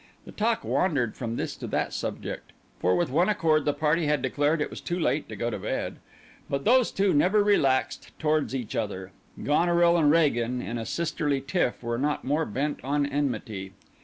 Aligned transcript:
The 0.25 0.31
talk 0.31 0.63
wandered 0.63 1.15
from 1.15 1.35
this 1.35 1.55
to 1.57 1.67
that 1.67 1.93
subject—for 1.93 2.95
with 2.95 3.11
one 3.11 3.29
accord 3.29 3.65
the 3.65 3.71
party 3.73 4.07
had 4.07 4.23
declared 4.23 4.59
it 4.59 4.71
was 4.71 4.81
too 4.81 4.97
late 4.99 5.29
to 5.29 5.35
go 5.35 5.51
to 5.51 5.59
bed; 5.59 5.97
but 6.49 6.65
those 6.65 6.89
two 6.89 7.13
never 7.13 7.43
relaxed 7.43 8.09
towards 8.17 8.55
each 8.55 8.75
other; 8.75 9.11
Goneril 9.43 9.97
and 9.97 10.09
Regan 10.09 10.59
in 10.59 10.79
a 10.79 10.87
sisterly 10.87 11.39
tiff 11.39 11.83
were 11.83 11.99
not 11.99 12.23
more 12.23 12.47
bent 12.47 12.79
on 12.83 13.05
enmity. 13.05 13.73